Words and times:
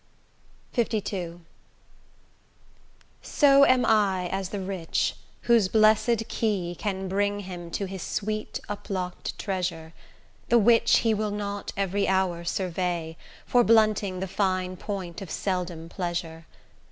LII 0.75 1.41
So 3.21 3.65
am 3.67 3.85
I 3.85 4.29
as 4.29 4.49
the 4.49 4.59
rich, 4.59 5.15
whose 5.41 5.67
blessed 5.67 6.27
key, 6.27 6.73
Can 6.79 7.07
bring 7.07 7.41
him 7.41 7.69
to 7.69 7.85
his 7.85 8.01
sweet 8.01 8.59
up 8.67 8.89
locked 8.89 9.37
treasure, 9.37 9.93
The 10.49 10.57
which 10.57 10.97
he 11.05 11.13
will 11.13 11.29
not 11.29 11.71
every 11.77 12.07
hour 12.07 12.43
survey, 12.43 13.15
For 13.45 13.63
blunting 13.63 14.21
the 14.21 14.27
fine 14.27 14.75
point 14.75 15.21
of 15.21 15.29
seldom 15.29 15.87
pleasure. 15.87 16.47